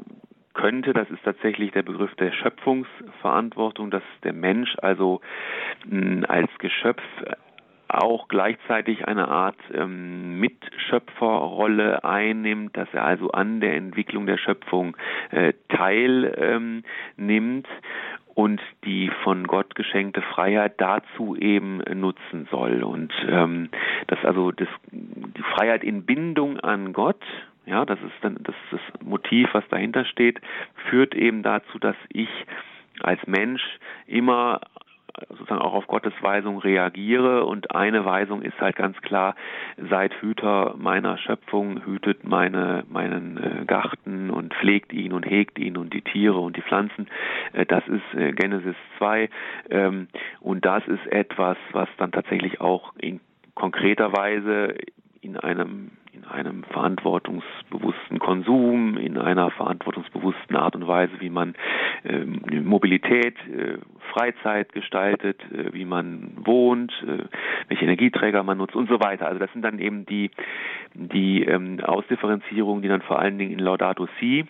[0.54, 5.20] könnte, das ist tatsächlich der Begriff der Schöpfungsverantwortung, dass der Mensch also
[5.86, 7.02] mh, als Geschöpf
[7.92, 14.96] auch gleichzeitig eine Art ähm, Mitschöpferrolle einnimmt, dass er also an der Entwicklung der Schöpfung
[15.30, 16.32] äh, teilnimmt
[17.28, 17.62] ähm,
[18.34, 22.82] und die von Gott geschenkte Freiheit dazu eben nutzen soll.
[22.82, 23.68] Und ähm,
[24.06, 27.22] dass also das, die Freiheit in Bindung an Gott
[27.66, 30.40] ja, das ist dann das, ist das Motiv, was dahinter steht,
[30.88, 32.28] führt eben dazu, dass ich
[33.00, 33.62] als Mensch
[34.06, 34.60] immer
[35.28, 39.34] sozusagen auch auf Gottes Weisung reagiere und eine Weisung ist halt ganz klar,
[39.90, 45.76] seid Hüter meiner Schöpfung, hütet meine, meinen äh, Garten und pflegt ihn und hegt ihn
[45.76, 47.08] und die Tiere und die Pflanzen.
[47.52, 49.28] Äh, das ist äh, Genesis 2
[49.70, 50.08] ähm,
[50.40, 53.20] und das ist etwas, was dann tatsächlich auch in
[53.54, 54.74] konkreter Weise
[55.20, 61.54] in einem in einem verantwortungsbewussten Konsum, in einer verantwortungsbewussten Art und Weise, wie man
[62.04, 62.24] äh,
[62.60, 63.78] Mobilität, äh,
[64.12, 67.24] Freizeit gestaltet, äh, wie man wohnt, äh,
[67.68, 69.26] welche Energieträger man nutzt und so weiter.
[69.26, 70.30] Also das sind dann eben die,
[70.92, 74.44] die ähm, Ausdifferenzierungen, die dann vor allen Dingen in Laudato Si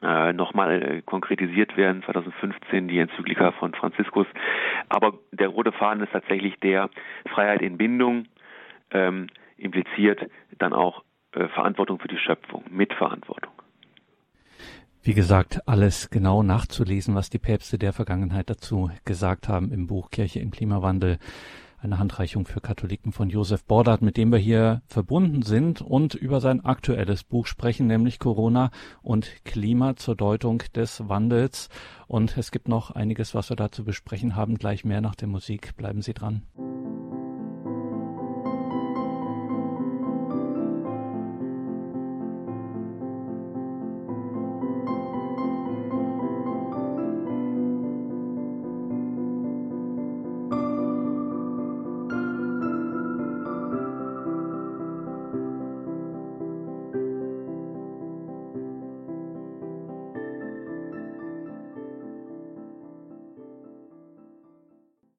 [0.00, 4.28] äh, nochmal äh, konkretisiert werden, 2015 die Enzyklika von Franziskus.
[4.88, 6.88] Aber der rote Faden ist tatsächlich der
[7.28, 8.26] Freiheit in Bindung,
[8.92, 9.26] ähm,
[9.58, 10.20] impliziert
[10.58, 13.52] dann auch äh, Verantwortung für die Schöpfung, Mitverantwortung.
[15.02, 20.10] Wie gesagt, alles genau nachzulesen, was die Päpste der Vergangenheit dazu gesagt haben im Buch
[20.10, 21.18] Kirche im Klimawandel.
[21.80, 26.40] Eine Handreichung für Katholiken von Josef Bordert, mit dem wir hier verbunden sind und über
[26.40, 31.68] sein aktuelles Buch sprechen, nämlich Corona und Klima zur Deutung des Wandels.
[32.08, 34.56] Und es gibt noch einiges, was wir da zu besprechen haben.
[34.58, 35.76] Gleich mehr nach der Musik.
[35.76, 36.42] Bleiben Sie dran.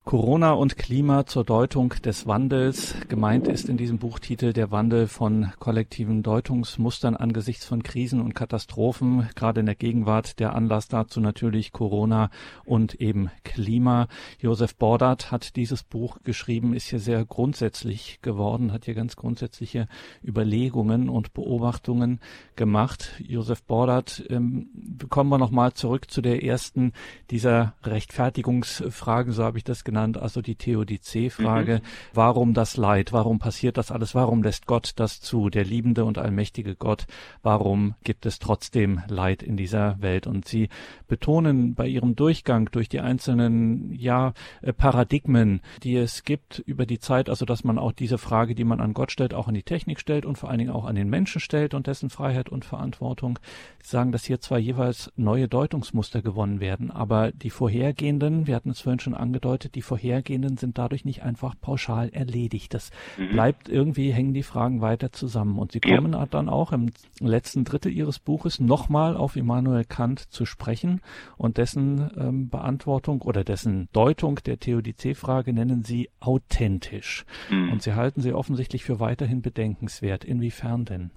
[0.09, 2.95] Corona und Klima zur Deutung des Wandels.
[3.09, 9.29] Gemeint ist in diesem Buchtitel der Wandel von kollektiven Deutungsmustern angesichts von Krisen und Katastrophen.
[9.35, 12.31] Gerade in der Gegenwart der Anlass dazu natürlich Corona
[12.65, 14.07] und eben Klima.
[14.39, 19.87] Josef Bordert hat dieses Buch geschrieben, ist hier sehr grundsätzlich geworden, hat hier ganz grundsätzliche
[20.23, 22.19] Überlegungen und Beobachtungen
[22.55, 23.13] gemacht.
[23.19, 24.71] Josef Bordert, ähm,
[25.09, 26.93] kommen wir nochmal zurück zu der ersten
[27.29, 31.75] dieser Rechtfertigungsfragen, so habe ich das genannt genannt, also die Theodizee-Frage.
[31.75, 31.87] Mhm.
[32.13, 33.11] Warum das Leid?
[33.11, 34.15] Warum passiert das alles?
[34.15, 35.49] Warum lässt Gott das zu?
[35.49, 37.05] Der liebende und allmächtige Gott.
[37.43, 40.27] Warum gibt es trotzdem Leid in dieser Welt?
[40.27, 40.69] Und Sie
[41.07, 46.99] betonen bei Ihrem Durchgang durch die einzelnen, ja, äh, Paradigmen, die es gibt über die
[46.99, 49.63] Zeit, also dass man auch diese Frage, die man an Gott stellt, auch an die
[49.63, 52.63] Technik stellt und vor allen Dingen auch an den Menschen stellt und dessen Freiheit und
[52.65, 53.39] Verantwortung.
[53.81, 58.69] Sie sagen, dass hier zwar jeweils neue Deutungsmuster gewonnen werden, aber die vorhergehenden, wir hatten
[58.69, 62.75] es vorhin schon angedeutet, die vorhergehenden sind dadurch nicht einfach pauschal erledigt.
[62.75, 63.31] Das mhm.
[63.31, 65.57] bleibt irgendwie, hängen die Fragen weiter zusammen.
[65.57, 66.27] Und Sie kommen ja.
[66.27, 71.01] dann auch im letzten Drittel Ihres Buches nochmal auf Immanuel Kant zu sprechen
[71.37, 77.25] und dessen ähm, Beantwortung oder dessen Deutung der Theodizee-Frage nennen Sie authentisch.
[77.49, 77.71] Mhm.
[77.71, 80.23] Und Sie halten sie offensichtlich für weiterhin bedenkenswert.
[80.23, 81.09] Inwiefern denn?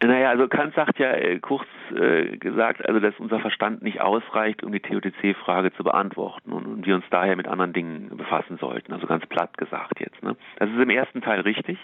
[0.00, 4.62] Naja, also Kant sagt ja äh, kurz äh, gesagt, also dass unser Verstand nicht ausreicht,
[4.62, 8.92] um die Theodizee-Frage zu beantworten und, und wir uns daher mit anderen Dingen befassen sollten.
[8.92, 10.22] Also ganz platt gesagt jetzt.
[10.22, 10.36] Ne?
[10.58, 11.78] Das ist im ersten Teil richtig.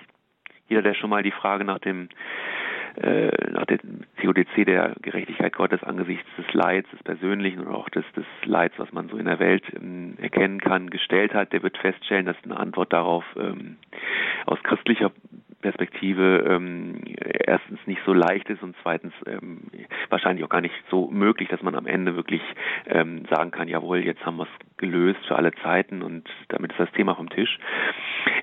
[0.69, 2.09] Jeder, der schon mal die Frage nach dem
[2.97, 3.81] äh, nach der
[4.21, 8.93] Theodizee der Gerechtigkeit Gottes angesichts des Leids, des Persönlichen und auch des, des Leids, was
[8.93, 12.57] man so in der Welt ähm, erkennen kann, gestellt hat, der wird feststellen, dass eine
[12.57, 13.79] Antwort darauf ähm,
[14.47, 15.11] aus christlicher
[15.65, 17.01] Perspektive ähm,
[17.47, 19.63] erstens nicht so leicht ist und zweitens ähm,
[20.11, 22.43] wahrscheinlich auch gar nicht so möglich, dass man am Ende wirklich
[22.85, 26.81] ähm, sagen kann, jawohl, jetzt haben wir es gelöst für alle Zeiten und damit ist
[26.81, 27.59] das Thema vom Tisch.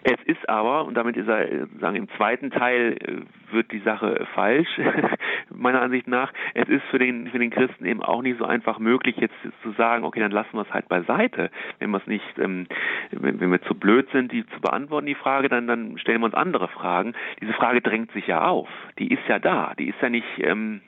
[0.04, 3.80] Es ist aber, und damit ist er, äh, sagen im zweiten Teil äh, wird die
[3.80, 4.70] Sache falsch,
[5.50, 8.80] meiner Ansicht nach, es ist für den, für den Christen eben auch nicht so einfach
[8.80, 11.52] möglich, jetzt zu sagen, okay, dann lassen wir es halt beiseite.
[11.80, 12.68] Wenn wir es nicht, ähm,
[13.12, 16.26] wenn, wenn wir zu blöd sind, die zu beantworten, die Frage, dann, dann stellen wir
[16.26, 17.14] uns andere Fragen.
[17.42, 18.70] Diese Frage drängt sich ja auf.
[18.98, 19.74] Die ist ja da.
[19.78, 20.82] Die ist ja nicht, ähm,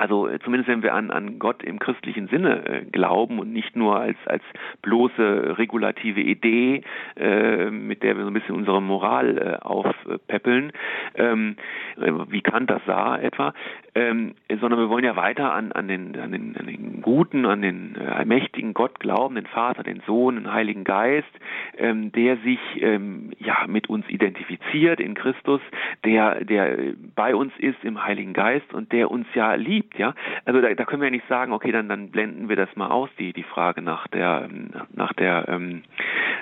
[0.00, 3.76] also äh, zumindest wenn wir an, an Gott im christlichen Sinne äh, glauben und nicht
[3.76, 4.42] nur als, als
[4.80, 6.82] bloße regulative Idee,
[7.16, 10.72] äh, mit der wir so ein bisschen unsere Moral äh, aufpeppeln,
[11.16, 11.56] ähm,
[12.00, 13.52] äh, wie Kant das sah etwa,
[13.94, 17.60] ähm, sondern wir wollen ja weiter an, an, den, an, den, an den guten, an
[17.60, 21.28] den äh, allmächtigen Gott glauben, den Vater, den Sohn, den Heiligen Geist,
[21.76, 25.60] ähm, der sich ähm, ja mit uns identifiziert in Christus,
[26.04, 30.14] der, der bei uns ist im Heiligen Geist und der uns ja liebt gibt, ja.
[30.44, 32.88] Also da, da können wir ja nicht sagen, okay, dann dann blenden wir das mal
[32.88, 35.82] aus, die die Frage nach der ähm, nach der ähm,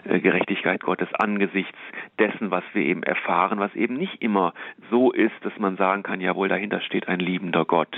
[0.05, 1.79] äh, Gerechtigkeit Gottes angesichts
[2.19, 4.55] dessen, was wir eben erfahren, was eben nicht immer
[4.91, 7.97] so ist, dass man sagen kann, jawohl, dahinter steht ein liebender Gott.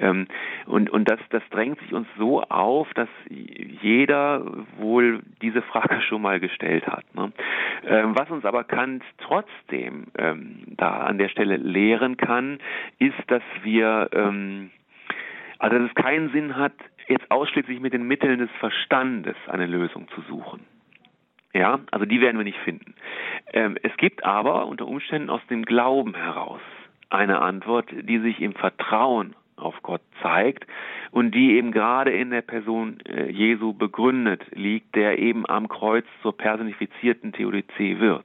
[0.00, 0.26] Ähm,
[0.66, 4.44] und und das das drängt sich uns so auf, dass jeder
[4.78, 7.04] wohl diese Frage schon mal gestellt hat.
[7.14, 7.32] Ne?
[7.86, 12.58] Ähm, was uns aber Kant trotzdem ähm, da an der Stelle lehren kann,
[12.98, 14.70] ist, dass wir ähm,
[15.58, 16.72] also dass es keinen Sinn hat,
[17.06, 20.60] jetzt ausschließlich mit den Mitteln des Verstandes eine Lösung zu suchen.
[21.54, 22.94] Ja, also die werden wir nicht finden.
[23.52, 26.60] Ähm, es gibt aber unter Umständen aus dem Glauben heraus
[27.10, 30.66] eine Antwort, die sich im Vertrauen auf Gott zeigt
[31.10, 36.06] und die eben gerade in der Person äh, Jesu begründet liegt, der eben am Kreuz
[36.22, 38.24] zur personifizierten Theodizee wird.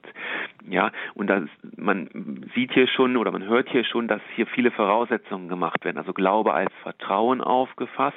[0.68, 1.44] Ja, und das,
[1.76, 5.98] man sieht hier schon oder man hört hier schon, dass hier viele Voraussetzungen gemacht werden.
[5.98, 8.16] Also Glaube als Vertrauen aufgefasst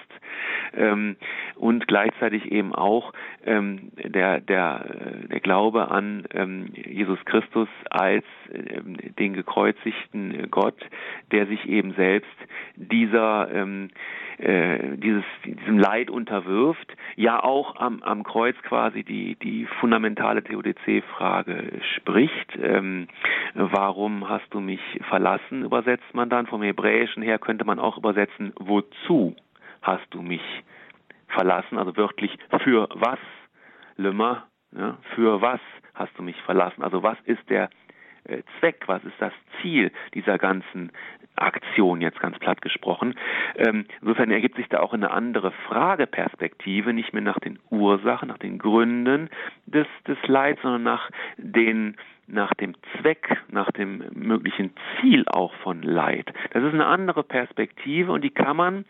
[0.73, 1.15] ähm,
[1.61, 3.13] und gleichzeitig eben auch
[3.45, 4.83] ähm, der, der,
[5.29, 10.77] der Glaube an ähm, Jesus Christus als ähm, den gekreuzigten Gott,
[11.31, 12.35] der sich eben selbst
[12.75, 13.89] dieser ähm,
[14.39, 21.79] äh, dieses, diesem Leid unterwirft, ja auch am, am Kreuz quasi die, die fundamentale Theodizee-Frage
[21.95, 22.57] spricht.
[22.59, 23.07] Ähm,
[23.53, 26.47] warum hast du mich verlassen, übersetzt man dann.
[26.47, 29.35] Vom Hebräischen her könnte man auch übersetzen, wozu
[29.83, 30.70] hast du mich verlassen,
[31.77, 33.19] also wörtlich für was,
[33.97, 35.59] Lemma, ja, für was
[35.93, 37.69] hast du mich verlassen, also was ist der
[38.23, 40.91] äh, Zweck, was ist das Ziel dieser ganzen
[41.35, 43.15] Aktion, jetzt ganz platt gesprochen.
[43.55, 48.37] Ähm, insofern ergibt sich da auch eine andere Frageperspektive, nicht mehr nach den Ursachen, nach
[48.37, 49.29] den Gründen
[49.65, 51.95] des, des Leids, sondern nach den
[52.27, 56.31] nach dem Zweck, nach dem möglichen Ziel auch von Leid.
[56.51, 58.85] Das ist eine andere Perspektive und die kann man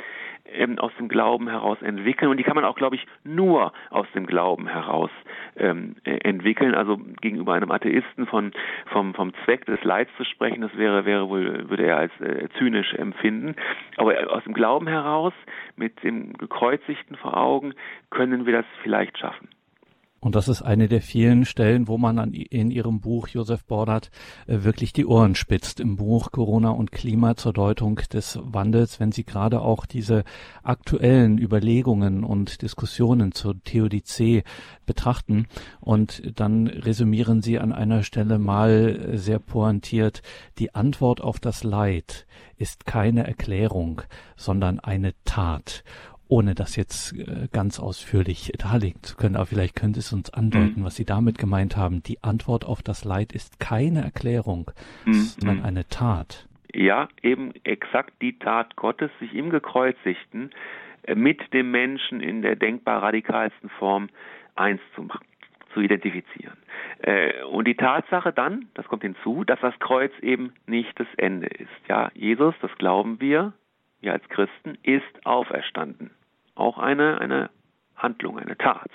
[0.46, 4.08] ähm, aus dem Glauben heraus entwickeln und die kann man auch, glaube ich, nur aus
[4.13, 5.10] dem Glauben heraus
[5.58, 6.76] ähm, äh, entwickeln.
[6.76, 8.52] Also gegenüber einem Atheisten von
[8.88, 12.48] vom vom Zweck des Leids zu sprechen, das wäre wäre wohl würde er als äh,
[12.58, 13.56] zynisch empfinden.
[13.98, 15.34] Aber aus dem Glauben heraus
[15.76, 17.74] mit dem gekreuzigten vor Augen
[18.10, 19.50] können wir das vielleicht schaffen.
[20.22, 24.12] Und das ist eine der vielen Stellen, wo man an, in Ihrem Buch, Josef Bordert,
[24.46, 25.80] äh, wirklich die Ohren spitzt.
[25.80, 30.24] Im Buch Corona und Klima zur Deutung des Wandels, wenn Sie gerade auch diese
[30.62, 34.44] aktuellen Überlegungen und Diskussionen zur Theodizee
[34.86, 35.48] betrachten.
[35.80, 40.22] Und dann resümieren Sie an einer Stelle mal sehr pointiert,
[40.60, 42.28] die Antwort auf das Leid
[42.62, 44.04] ist keine Erklärung,
[44.36, 45.84] sondern eine Tat
[46.32, 50.80] ohne das jetzt äh, ganz ausführlich darlegen zu können, aber vielleicht könnte es uns andeuten,
[50.80, 50.86] mhm.
[50.86, 52.02] was Sie damit gemeint haben.
[52.04, 54.72] Die Antwort auf das Leid ist keine Erklärung,
[55.06, 55.13] mhm.
[55.13, 56.48] sondern eine Tat.
[56.74, 60.52] Ja, eben exakt die Tat Gottes, sich im Gekreuzigten
[61.04, 64.08] äh, mit dem Menschen in der denkbar radikalsten Form
[64.56, 65.26] eins zu machen
[65.74, 66.58] zu identifizieren.
[67.00, 71.48] Äh, und die Tatsache dann, das kommt hinzu, dass das Kreuz eben nicht das Ende
[71.48, 71.70] ist.
[71.88, 73.54] Ja, Jesus, das glauben wir,
[74.02, 76.12] wir als Christen, ist auferstanden
[76.56, 77.50] auch eine, eine
[77.96, 78.90] Handlung, eine Tat.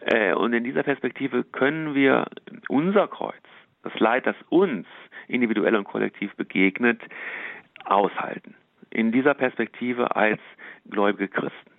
[0.00, 2.26] Äh, und in dieser Perspektive können wir
[2.68, 3.42] unser Kreuz,
[3.82, 4.86] das Leid, das uns
[5.28, 7.00] individuell und kollektiv begegnet,
[7.84, 8.54] aushalten.
[8.90, 10.40] In dieser Perspektive als
[10.88, 11.71] gläubige Christen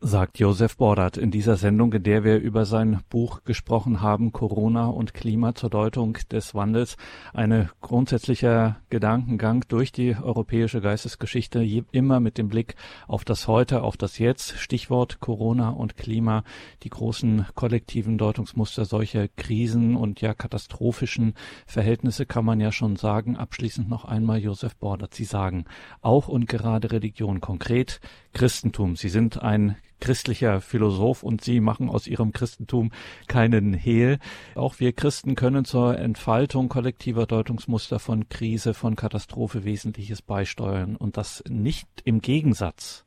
[0.00, 4.88] sagt Josef Bordert in dieser Sendung, in der wir über sein Buch gesprochen haben, Corona
[4.88, 6.96] und Klima zur Deutung des Wandels.
[7.32, 12.76] Ein grundsätzlicher Gedankengang durch die europäische Geistesgeschichte, immer mit dem Blick
[13.08, 14.58] auf das Heute, auf das Jetzt.
[14.58, 16.44] Stichwort Corona und Klima,
[16.82, 21.34] die großen kollektiven Deutungsmuster solcher Krisen und ja katastrophischen
[21.66, 23.36] Verhältnisse kann man ja schon sagen.
[23.36, 25.14] Abschließend noch einmal Josef Bordert.
[25.14, 25.64] Sie sagen,
[26.02, 28.00] auch und gerade Religion, konkret
[28.34, 28.96] Christentum.
[28.96, 32.92] Sie sind ein christlicher Philosoph und Sie machen aus Ihrem Christentum
[33.26, 34.18] keinen Hehl.
[34.54, 41.16] Auch wir Christen können zur Entfaltung kollektiver Deutungsmuster von Krise, von Katastrophe Wesentliches beisteuern und
[41.16, 43.06] das nicht im Gegensatz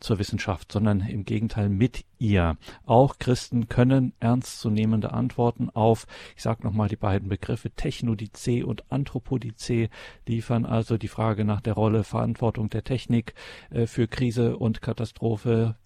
[0.00, 2.56] zur Wissenschaft, sondern im Gegenteil mit ihr.
[2.84, 9.88] Auch Christen können ernstzunehmende Antworten auf, ich sage nochmal die beiden Begriffe Technodizee und Anthropodizee
[10.26, 13.34] liefern, also die Frage nach der Rolle, Verantwortung der Technik
[13.70, 15.76] äh, für Krise und Katastrophe,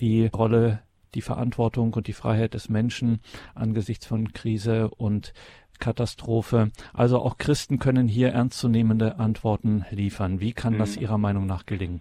[0.00, 0.80] die Rolle,
[1.14, 3.20] die Verantwortung und die Freiheit des Menschen
[3.54, 5.32] angesichts von Krise und
[5.80, 6.70] Katastrophe.
[6.94, 10.40] Also auch Christen können hier ernstzunehmende Antworten liefern.
[10.40, 11.02] Wie kann das mhm.
[11.02, 12.00] Ihrer Meinung nach gelingen?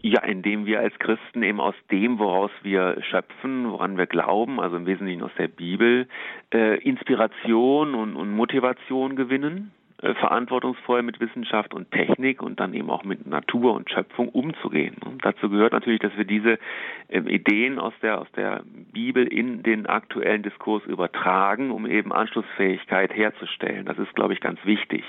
[0.00, 4.76] Ja, indem wir als Christen eben aus dem, woraus wir schöpfen, woran wir glauben, also
[4.76, 6.08] im Wesentlichen aus der Bibel,
[6.54, 12.88] äh, Inspiration und, und Motivation gewinnen äh, verantwortungsvoll mit Wissenschaft und Technik und dann eben
[12.88, 14.94] auch mit Natur und Schöpfung umzugehen.
[15.04, 16.60] Und dazu gehört natürlich, dass wir diese
[17.08, 23.12] äh, Ideen aus der, aus der Bibel in den aktuellen Diskurs übertragen, um eben Anschlussfähigkeit
[23.12, 23.86] herzustellen.
[23.86, 25.02] Das ist, glaube ich, ganz wichtig.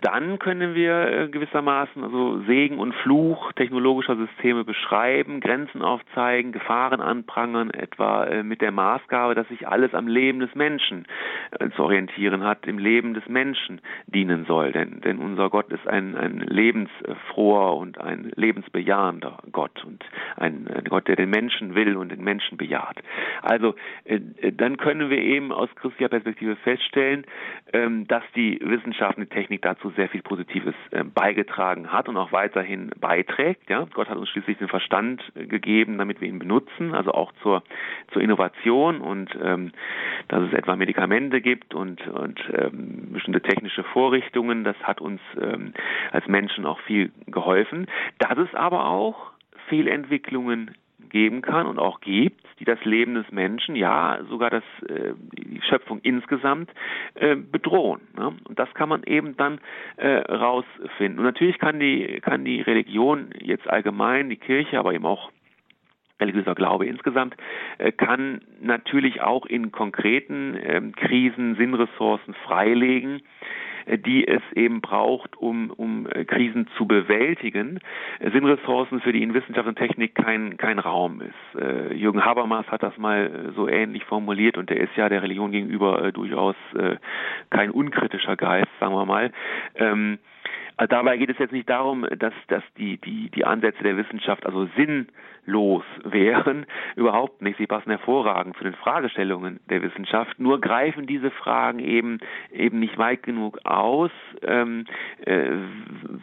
[0.00, 7.00] Dann können wir äh, gewissermaßen also Segen und Fluch technologischer Systeme beschreiben, Grenzen aufzeigen, Gefahren
[7.00, 11.06] anprangern, etwa äh, mit der Maßgabe, dass sich alles am Leben des Menschen
[11.52, 14.72] äh, zu orientieren hat, im Leben des Menschen, die dienen soll.
[14.72, 20.04] Denn, denn unser Gott ist ein, ein lebensfroher und ein lebensbejahender Gott und
[20.36, 22.96] ein, ein Gott, der den Menschen will und den Menschen bejaht.
[23.42, 24.20] Also äh,
[24.52, 27.24] dann können wir eben aus christlicher Perspektive feststellen,
[27.72, 32.16] ähm, dass die Wissenschaft und die Technik dazu sehr viel Positives äh, beigetragen hat und
[32.16, 33.68] auch weiterhin beiträgt.
[33.68, 33.86] Ja?
[33.92, 37.62] Gott hat uns schließlich den Verstand äh, gegeben, damit wir ihn benutzen, also auch zur,
[38.12, 39.72] zur Innovation und ähm,
[40.28, 44.62] dass es etwa Medikamente gibt und, und ähm, bestimmte technische Vorrichtungen Vorrichtungen.
[44.62, 45.72] Das hat uns ähm,
[46.12, 47.86] als Menschen auch viel geholfen.
[48.18, 49.32] Dass es aber auch
[49.68, 50.70] Fehlentwicklungen
[51.10, 55.60] geben kann und auch gibt, die das Leben des Menschen, ja sogar das, äh, die
[55.68, 56.70] Schöpfung insgesamt
[57.14, 58.02] äh, bedrohen.
[58.16, 58.32] Ne?
[58.44, 59.60] Und das kann man eben dann
[59.96, 61.18] äh, rausfinden.
[61.18, 65.30] Und natürlich kann die, kann die Religion jetzt allgemein, die Kirche, aber eben auch
[66.20, 67.34] religiöser Glaube insgesamt,
[67.78, 73.20] äh, kann natürlich auch in konkreten ähm, Krisen Sinnressourcen freilegen,
[73.86, 77.80] die es eben braucht, um, um äh, Krisen zu bewältigen.
[78.20, 81.60] Sinnressourcen, für die in Wissenschaft und Technik kein, kein Raum ist.
[81.60, 85.52] Äh, Jürgen Habermas hat das mal so ähnlich formuliert und der ist ja der Religion
[85.52, 86.56] gegenüber durchaus
[87.50, 89.30] kein unkritischer Geist, sagen wir mal.
[90.76, 94.44] Also dabei geht es jetzt nicht darum, dass, dass die, die, die Ansätze der Wissenschaft
[94.44, 96.66] also sinnlos wären.
[96.96, 97.58] Überhaupt nicht.
[97.58, 100.40] Sie passen hervorragend zu den Fragestellungen der Wissenschaft.
[100.40, 102.18] Nur greifen diese Fragen eben,
[102.50, 104.10] eben nicht weit genug aus,
[104.42, 104.84] ähm,
[105.24, 105.50] äh,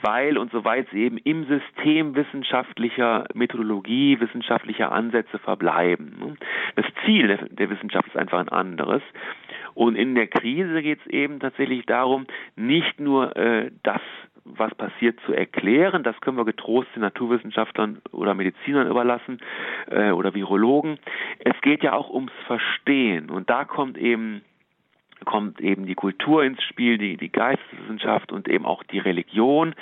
[0.02, 6.38] weil und soweit sie eben im System wissenschaftlicher Methodologie, wissenschaftlicher Ansätze verbleiben.
[6.76, 9.02] Das Ziel der, der Wissenschaft ist einfach ein anderes.
[9.74, 12.26] Und in der Krise geht es eben tatsächlich darum,
[12.58, 14.02] nicht nur äh, das
[14.46, 16.04] was passiert, zu erklären.
[16.04, 19.40] Das können wir getrost den Naturwissenschaftlern oder Medizinern überlassen
[19.90, 21.00] äh, oder Virologen.
[21.40, 24.42] Es geht ja auch ums Verstehen und da kommt eben
[25.26, 29.76] kommt eben die Kultur ins Spiel, die, die Geisteswissenschaft und eben auch die Religion.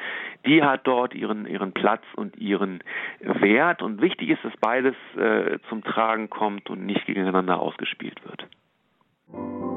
[0.46, 2.84] Die hat dort ihren, ihren Platz und ihren
[3.22, 3.82] Wert.
[3.82, 9.69] Und wichtig ist, dass beides äh, zum Tragen kommt und nicht gegeneinander ausgespielt wird.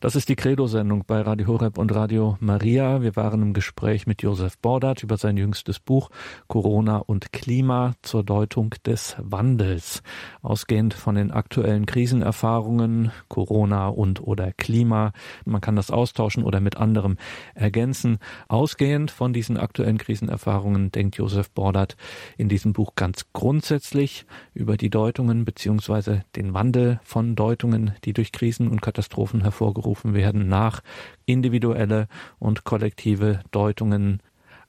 [0.00, 3.02] Das ist die Credo-Sendung bei Radio Horeb und Radio Maria.
[3.02, 6.10] Wir waren im Gespräch mit Josef Bordert über sein jüngstes Buch
[6.46, 10.04] Corona und Klima zur Deutung des Wandels.
[10.40, 15.10] Ausgehend von den aktuellen Krisenerfahrungen, Corona und oder Klima.
[15.44, 17.16] Man kann das austauschen oder mit anderem
[17.56, 18.18] ergänzen.
[18.46, 21.96] Ausgehend von diesen aktuellen Krisenerfahrungen denkt Josef Bordert
[22.36, 28.30] in diesem Buch ganz grundsätzlich über die Deutungen beziehungsweise den Wandel von Deutungen, die durch
[28.30, 30.82] Krisen und Katastrophen hervorgerufen aufgerufen werden nach
[31.24, 32.08] individuelle
[32.38, 34.20] und kollektive Deutungen.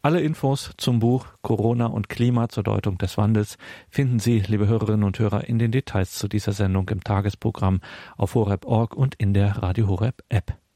[0.01, 3.57] Alle Infos zum Buch Corona und Klima zur Deutung des Wandels
[3.89, 7.81] finden Sie, liebe Hörerinnen und Hörer, in den Details zu dieser Sendung im Tagesprogramm
[8.15, 10.68] auf horeb.org und in der Radio Horeb App.